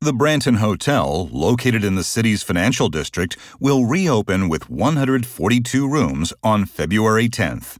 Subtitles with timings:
[0.00, 6.66] The Branton Hotel, located in the city's financial district, will reopen with 142 rooms on
[6.66, 7.78] February 10th.